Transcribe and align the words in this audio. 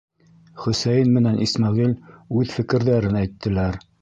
Хөсәйен 0.61 1.11
менән 1.17 1.37
Исмәғил 1.47 1.93
үҙ 2.41 2.55
фекерҙәрен 2.57 3.21
әйттеләр: 3.23 3.81